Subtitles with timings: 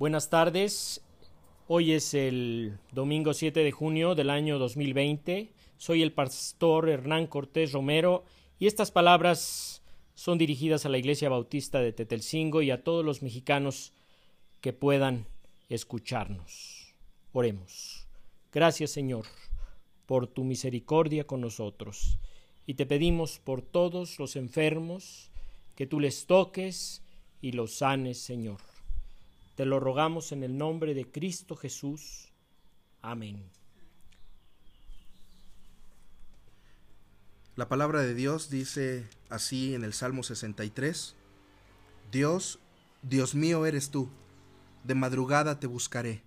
[0.00, 1.02] Buenas tardes.
[1.68, 5.52] Hoy es el domingo 7 de junio del año 2020.
[5.76, 8.24] Soy el pastor Hernán Cortés Romero
[8.58, 9.82] y estas palabras
[10.14, 13.92] son dirigidas a la Iglesia Bautista de Tetelcingo y a todos los mexicanos
[14.62, 15.26] que puedan
[15.68, 16.94] escucharnos.
[17.34, 18.06] Oremos.
[18.52, 19.26] Gracias Señor
[20.06, 22.18] por tu misericordia con nosotros
[22.64, 25.30] y te pedimos por todos los enfermos
[25.74, 27.02] que tú les toques
[27.42, 28.69] y los sanes Señor.
[29.60, 32.32] Te lo rogamos en el nombre de Cristo Jesús.
[33.02, 33.44] Amén.
[37.56, 41.14] La palabra de Dios dice así en el Salmo 63,
[42.10, 42.58] Dios,
[43.02, 44.08] Dios mío eres tú,
[44.84, 46.22] de madrugada te buscaré.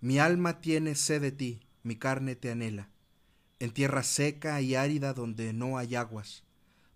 [0.00, 2.88] Mi alma tiene sed de ti, mi carne te anhela,
[3.60, 6.42] en tierra seca y árida donde no hay aguas,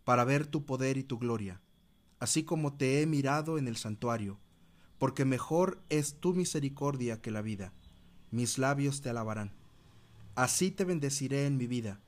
[0.02, 1.60] para ver tu poder y tu gloria,
[2.18, 4.40] así como te he mirado en el santuario
[4.98, 7.72] porque mejor es tu misericordia que la vida.
[8.30, 9.52] Mis labios te alabarán.
[10.34, 12.00] Así te bendeciré en mi vida,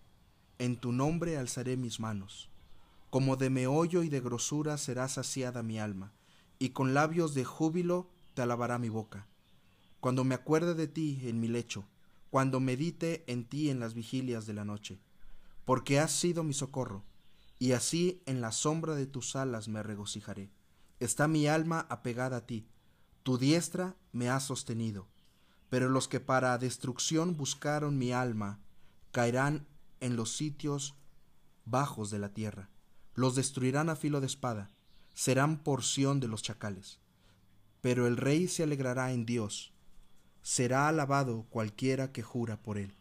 [0.58, 2.48] en tu nombre alzaré mis manos.
[3.10, 6.12] Como de meollo y de grosura será saciada mi alma,
[6.58, 9.26] y con labios de júbilo te alabará mi boca.
[10.00, 11.84] Cuando me acuerde de ti en mi lecho,
[12.30, 14.98] cuando medite en ti en las vigilias de la noche,
[15.64, 17.04] porque has sido mi socorro,
[17.58, 20.50] y así en la sombra de tus alas me regocijaré.
[21.00, 22.66] Está mi alma apegada a ti,
[23.26, 25.08] tu diestra me ha sostenido.
[25.68, 28.60] Pero los que para destrucción buscaron mi alma
[29.10, 29.66] caerán
[29.98, 30.94] en los sitios
[31.64, 32.68] bajos de la tierra.
[33.16, 34.70] Los destruirán a filo de espada,
[35.12, 37.00] serán porción de los chacales.
[37.80, 39.72] Pero el rey se alegrará en Dios,
[40.42, 42.94] será alabado cualquiera que jura por él,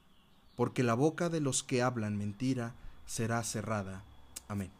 [0.55, 2.73] porque la boca de los que hablan mentira
[3.05, 4.03] será cerrada.
[4.47, 4.71] Amén.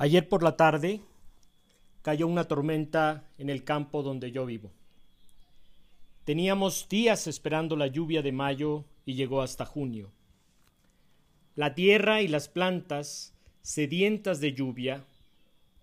[0.00, 1.02] Ayer por la tarde
[2.00, 4.70] cayó una tormenta en el campo donde yo vivo.
[6.24, 10.10] Teníamos días esperando la lluvia de mayo y llegó hasta junio.
[11.54, 15.04] La tierra y las plantas, sedientas de lluvia,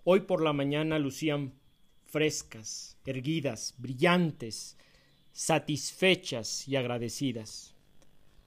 [0.03, 1.53] hoy por la mañana lucían
[2.07, 4.79] frescas, erguidas, brillantes,
[5.31, 7.75] satisfechas y agradecidas.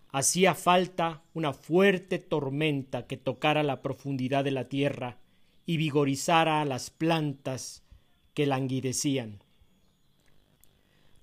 [0.08, 5.20] Hacía falta una fuerte tormenta que tocara la profundidad de la tierra
[5.66, 7.82] y vigorizara a las plantas
[8.34, 9.42] que languidecían.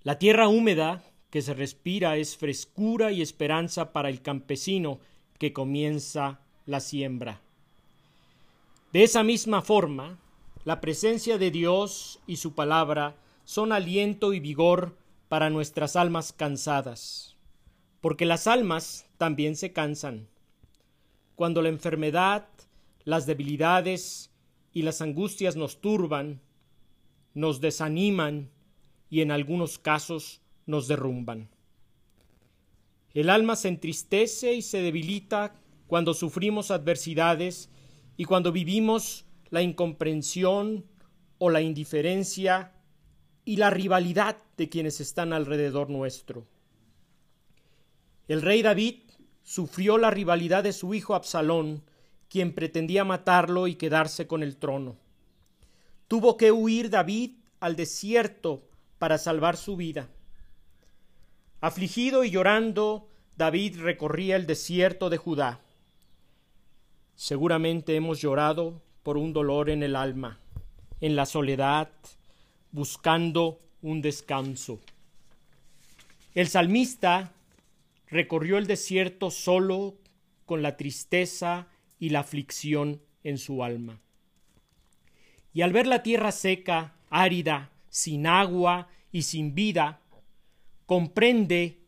[0.03, 4.99] La tierra húmeda que se respira es frescura y esperanza para el campesino
[5.37, 7.41] que comienza la siembra.
[8.93, 10.17] De esa misma forma,
[10.63, 14.97] la presencia de Dios y su palabra son aliento y vigor
[15.29, 17.35] para nuestras almas cansadas,
[18.01, 20.27] porque las almas también se cansan.
[21.35, 22.47] Cuando la enfermedad,
[23.07, 24.31] las debilidades
[24.73, 26.41] y las angustias nos turban,
[27.33, 28.49] nos desaniman
[29.09, 31.47] y en algunos casos nos derrumban.
[33.13, 35.55] El alma se entristece y se debilita
[35.87, 37.69] cuando sufrimos adversidades
[38.17, 40.85] y cuando vivimos la incomprensión
[41.37, 42.73] o la indiferencia
[43.45, 46.45] y la rivalidad de quienes están alrededor nuestro.
[48.27, 48.95] El rey David
[49.43, 51.83] sufrió la rivalidad de su hijo Absalón
[52.29, 54.97] quien pretendía matarlo y quedarse con el trono.
[56.07, 58.63] Tuvo que huir David al desierto
[58.99, 60.09] para salvar su vida.
[61.61, 65.59] Afligido y llorando, David recorría el desierto de Judá.
[67.15, 70.39] Seguramente hemos llorado por un dolor en el alma,
[71.01, 71.89] en la soledad,
[72.71, 74.79] buscando un descanso.
[76.35, 77.31] El salmista
[78.07, 79.95] recorrió el desierto solo
[80.45, 81.67] con la tristeza
[81.99, 83.99] y la aflicción en su alma.
[85.53, 90.01] Y al ver la tierra seca, árida, sin agua y sin vida,
[90.85, 91.79] comprende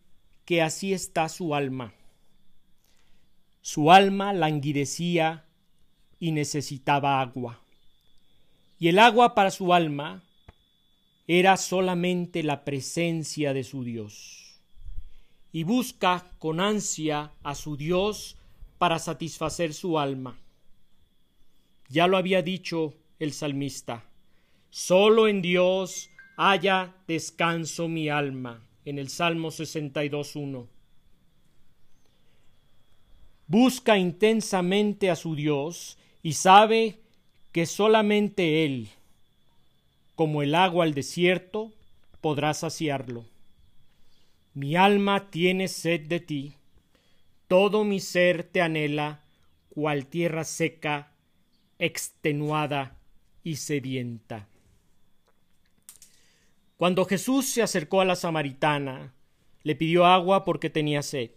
[0.46, 1.94] que así está su alma.
[3.62, 5.46] Su alma languidecía
[6.20, 7.62] y necesitaba agua.
[8.79, 10.23] Y el agua para su alma
[11.28, 14.59] era solamente la presencia de su Dios.
[15.52, 18.39] Y busca con ansia a su Dios
[18.79, 20.40] para satisfacer su alma.
[21.90, 24.05] Ya lo había dicho el salmista,
[24.72, 30.67] solo en Dios haya descanso mi alma, en el Salmo 62.1.
[33.47, 36.99] Busca intensamente a su Dios y sabe
[37.52, 38.90] que solamente Él,
[40.16, 41.73] como el agua al desierto,
[42.22, 43.26] podrá saciarlo.
[44.53, 46.59] Mi alma tiene sed de ti
[47.49, 49.23] todo mi ser te anhela
[49.69, 51.13] cual tierra seca,
[51.79, 52.96] extenuada
[53.43, 54.47] y sedienta.
[56.78, 59.16] Cuando Jesús se acercó a la samaritana,
[59.63, 61.31] le pidió agua porque tenía sed.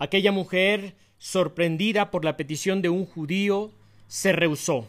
[0.00, 3.70] Aquella mujer, sorprendida por la petición de un judío,
[4.08, 4.88] se rehusó.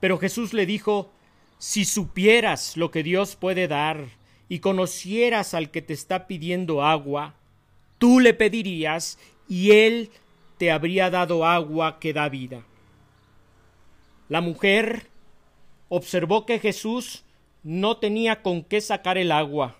[0.00, 1.12] Pero Jesús le dijo,
[1.58, 4.08] si supieras lo que Dios puede dar
[4.48, 7.36] y conocieras al que te está pidiendo agua,
[8.00, 10.10] tú le pedirías y él
[10.56, 12.64] te habría dado agua que da vida.
[14.28, 15.06] La mujer
[15.88, 17.24] observó que Jesús
[17.62, 19.76] no tenía con qué sacar el agua,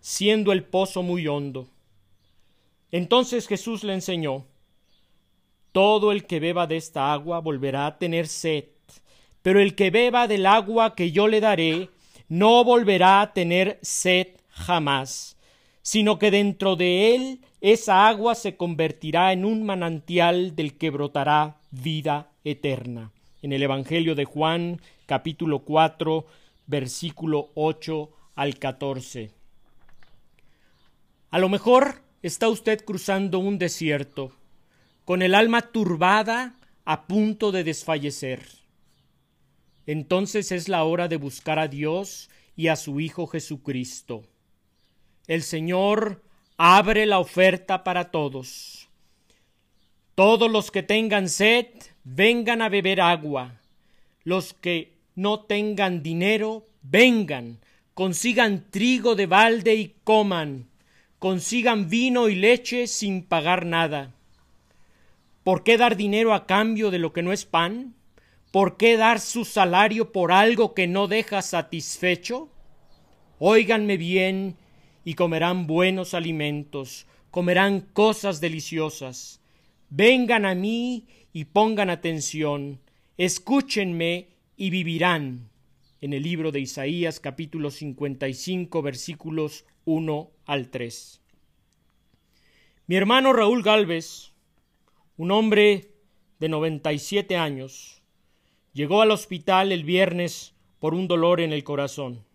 [0.00, 1.66] siendo el pozo muy hondo.
[2.92, 4.44] Entonces Jesús le enseñó,
[5.72, 8.64] Todo el que beba de esta agua volverá a tener sed,
[9.40, 11.88] pero el que beba del agua que yo le daré
[12.28, 15.38] no volverá a tener sed jamás,
[15.80, 17.40] sino que dentro de él
[17.72, 23.10] esa agua se convertirá en un manantial del que brotará vida eterna.
[23.40, 26.26] En el Evangelio de Juan, capítulo 4,
[26.66, 29.30] versículo 8 al 14.
[31.30, 34.32] A lo mejor está usted cruzando un desierto,
[35.06, 38.46] con el alma turbada a punto de desfallecer.
[39.86, 44.20] Entonces es la hora de buscar a Dios y a su Hijo Jesucristo.
[45.26, 46.23] El Señor
[46.56, 48.88] abre la oferta para todos.
[50.14, 51.66] Todos los que tengan sed,
[52.04, 53.60] vengan a beber agua.
[54.22, 57.58] Los que no tengan dinero, vengan,
[57.94, 60.68] consigan trigo de balde y coman,
[61.18, 64.12] consigan vino y leche sin pagar nada.
[65.42, 67.94] ¿Por qué dar dinero a cambio de lo que no es pan?
[68.50, 72.48] ¿Por qué dar su salario por algo que no deja satisfecho?
[73.38, 74.56] Óiganme bien
[75.04, 79.40] y comerán buenos alimentos, comerán cosas deliciosas.
[79.90, 82.80] Vengan a mí y pongan atención,
[83.18, 85.50] escúchenme y vivirán.
[86.00, 91.20] En el libro de Isaías capítulo 55 versículos 1 al 3.
[92.86, 94.32] Mi hermano Raúl Galvez,
[95.16, 95.92] un hombre
[96.38, 98.02] de 97 años,
[98.74, 102.26] llegó al hospital el viernes por un dolor en el corazón.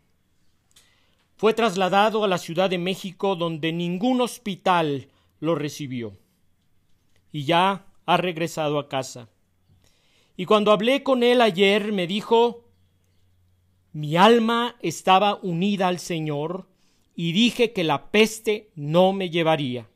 [1.39, 5.07] Fue trasladado a la Ciudad de México donde ningún hospital
[5.39, 6.17] lo recibió.
[7.31, 9.29] Y ya ha regresado a casa.
[10.35, 12.65] Y cuando hablé con él ayer me dijo,
[13.93, 16.67] mi alma estaba unida al Señor
[17.15, 19.87] y dije que la peste no me llevaría.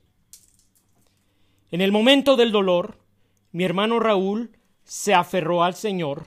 [1.71, 2.99] En el momento del dolor,
[3.51, 6.23] mi hermano Raúl se aferró al Señor,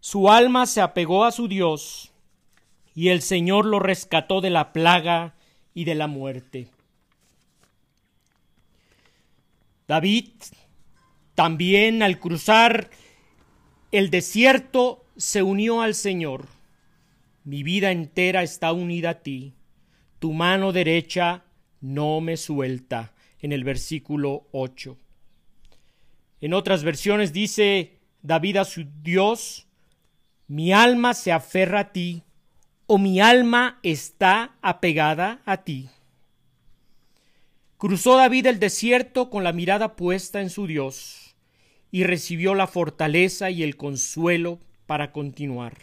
[0.00, 2.14] su alma se apegó a su Dios,
[2.96, 5.34] y el Señor lo rescató de la plaga
[5.74, 6.68] y de la muerte.
[9.86, 10.30] David
[11.34, 12.88] también al cruzar
[13.92, 16.46] el desierto se unió al Señor.
[17.44, 19.52] Mi vida entera está unida a ti.
[20.18, 21.44] Tu mano derecha
[21.82, 23.12] no me suelta.
[23.40, 24.96] En el versículo 8.
[26.40, 29.68] En otras versiones dice David a su Dios,
[30.48, 32.22] mi alma se aferra a ti,
[32.86, 35.88] o mi alma está apegada a ti.
[37.78, 41.36] Cruzó David el desierto con la mirada puesta en su Dios
[41.90, 45.74] y recibió la fortaleza y el consuelo para continuar.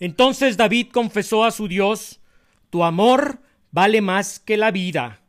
[0.00, 2.20] Entonces David confesó a su Dios,
[2.70, 3.40] Tu amor
[3.70, 5.20] vale más que la vida.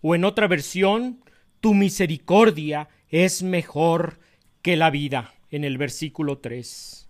[0.00, 1.24] O en otra versión,
[1.60, 4.18] Tu misericordia es mejor
[4.62, 7.08] que la vida, en el versículo 3.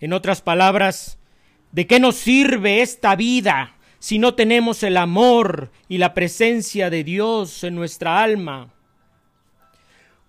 [0.00, 1.17] En otras palabras,
[1.72, 7.04] ¿de qué nos sirve esta vida si no tenemos el amor y la presencia de
[7.04, 8.72] Dios en nuestra alma?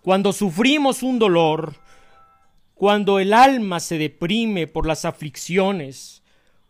[0.01, 1.75] Cuando sufrimos un dolor,
[2.73, 6.23] cuando el alma se deprime por las aflicciones,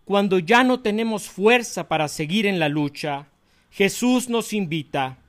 [0.06, 3.28] cuando ya no tenemos fuerza para seguir en la lucha,
[3.70, 5.20] Jesús nos invita,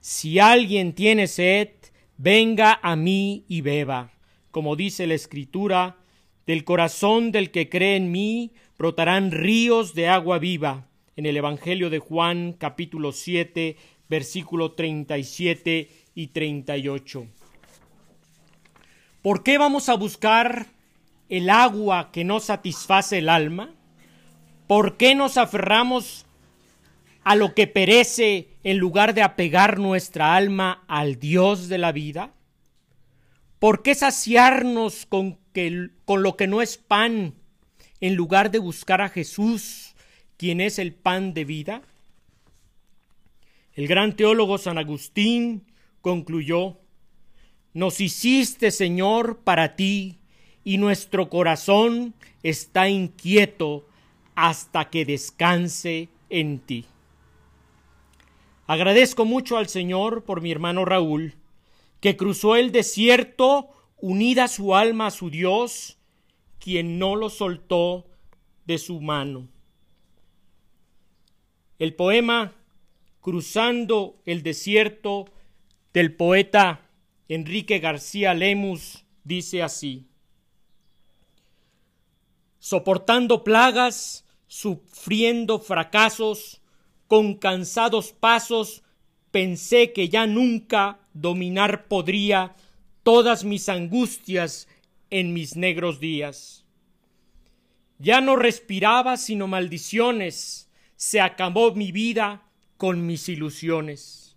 [0.00, 1.68] si alguien tiene sed,
[2.16, 4.12] venga a mí y beba.
[4.50, 5.96] Como dice la Escritura,
[6.46, 10.86] del corazón del que cree en mí brotarán ríos de agua viva.
[11.16, 13.76] En el Evangelio de Juan capítulo 7
[14.08, 17.26] versículo 37 y 38.
[19.22, 20.66] ¿Por qué vamos a buscar
[21.28, 23.74] el agua que no satisface el alma?
[24.66, 26.26] ¿Por qué nos aferramos
[27.24, 32.34] a lo que perece en lugar de apegar nuestra alma al Dios de la vida?
[33.58, 35.38] ¿Por qué saciarnos con,
[36.04, 37.34] con lo que no es pan
[38.00, 39.94] en lugar de buscar a Jesús,
[40.36, 41.82] quien es el pan de vida?
[43.74, 45.64] El gran teólogo San Agustín
[46.00, 46.78] concluyó,
[47.74, 50.18] nos hiciste, Señor, para ti,
[50.64, 53.86] y nuestro corazón está inquieto
[54.34, 56.86] hasta que descanse en ti.
[58.66, 61.34] Agradezco mucho al Señor por mi hermano Raúl,
[62.00, 63.68] que cruzó el desierto
[64.00, 65.98] unida su alma a su Dios,
[66.66, 68.06] quien no lo soltó
[68.64, 69.46] de su mano.
[71.78, 72.54] El poema
[73.20, 75.26] Cruzando el desierto
[75.92, 76.90] del poeta
[77.28, 80.08] Enrique García Lemus dice así.
[82.58, 86.60] Soportando plagas, sufriendo fracasos,
[87.06, 88.82] con cansados pasos,
[89.30, 92.56] pensé que ya nunca dominar podría
[93.04, 94.66] todas mis angustias
[95.10, 96.64] en mis negros días.
[97.98, 102.42] Ya no respiraba sino maldiciones, se acabó mi vida
[102.76, 104.36] con mis ilusiones.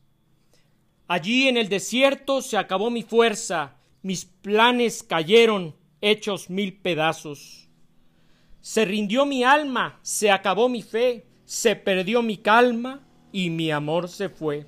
[1.07, 7.67] Allí en el desierto se acabó mi fuerza, mis planes cayeron hechos mil pedazos.
[8.61, 14.07] Se rindió mi alma, se acabó mi fe, se perdió mi calma y mi amor
[14.07, 14.65] se fue.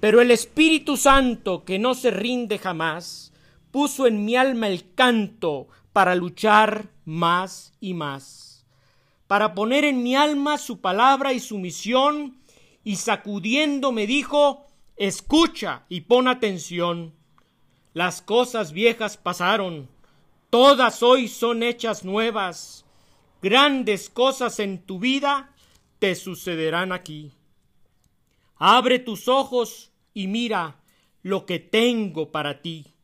[0.00, 3.32] Pero el Espíritu Santo, que no se rinde jamás,
[3.78, 8.66] puso en mi alma el canto para luchar más y más,
[9.28, 12.40] para poner en mi alma su palabra y su misión,
[12.82, 14.66] y sacudiendo me dijo,
[14.96, 17.14] escucha y pon atención.
[17.94, 19.88] Las cosas viejas pasaron,
[20.50, 22.84] todas hoy son hechas nuevas.
[23.40, 25.54] Grandes cosas en tu vida
[26.00, 27.30] te sucederán aquí.
[28.56, 30.80] Abre tus ojos y mira
[31.22, 32.97] lo que tengo para ti.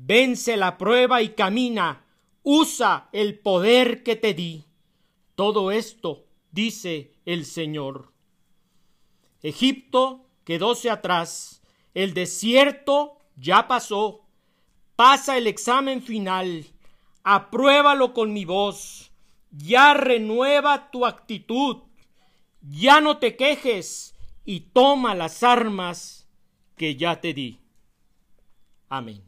[0.00, 2.04] Vence la prueba y camina.
[2.44, 4.64] Usa el poder que te di.
[5.34, 8.12] Todo esto dice el Señor.
[9.42, 11.62] Egipto quedóse atrás.
[11.94, 14.24] El desierto ya pasó.
[14.94, 16.64] Pasa el examen final.
[17.24, 19.10] Apruébalo con mi voz.
[19.50, 21.78] Ya renueva tu actitud.
[22.62, 24.14] Ya no te quejes
[24.44, 26.28] y toma las armas
[26.76, 27.58] que ya te di.
[28.88, 29.27] Amén.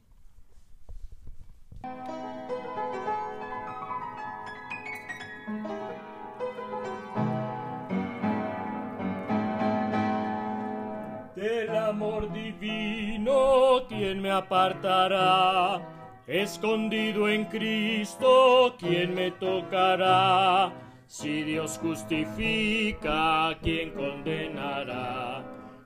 [11.91, 15.81] Amor divino, ¿quién me apartará?
[16.27, 20.73] Escondido en Cristo, ¿quién me tocará?
[21.09, 25.43] Si Dios justifica, ¿quién condenará?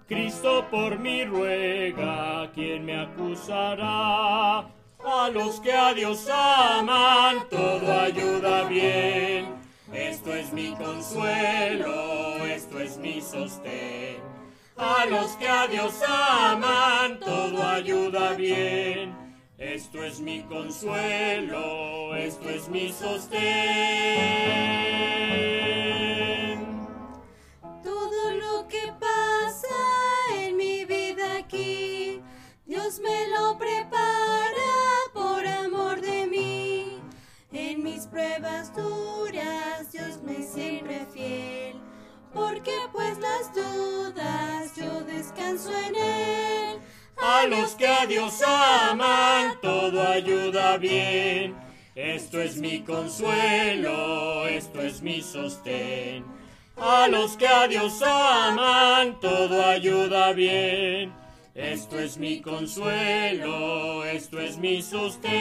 [0.06, 4.58] Cristo por mí ruega, ¿quién me acusará?
[4.58, 9.46] A los que a Dios aman, todo ayuda bien.
[9.90, 14.43] Esto es mi consuelo, esto es mi sostén.
[14.76, 19.14] A los que a Dios aman, todo ayuda bien.
[19.56, 23.40] Esto es mi consuelo, esto es mi sostén.
[27.84, 29.76] Todo lo que pasa
[30.40, 32.20] en mi vida aquí,
[32.66, 33.93] Dios me lo prepara
[47.44, 51.54] A los que a Dios aman, todo ayuda bien.
[51.94, 56.24] Esto es mi consuelo, esto es mi sostén.
[56.78, 61.12] A los que a Dios aman, todo ayuda bien.
[61.54, 65.34] Esto es mi consuelo, esto es mi sostén.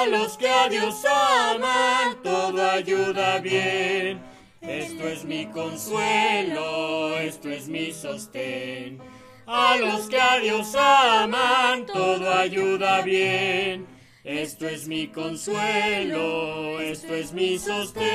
[0.00, 4.22] A los que a Dios aman, todo ayuda bien.
[4.62, 8.98] Esto es mi consuelo, esto es mi sostén.
[9.46, 13.86] A los que a Dios aman, todo ayuda bien.
[14.24, 18.06] Esto es mi consuelo, esto es mi sostén.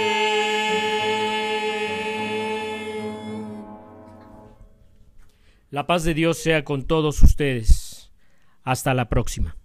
[5.70, 8.12] La paz de Dios sea con todos ustedes.
[8.64, 9.56] Hasta la próxima.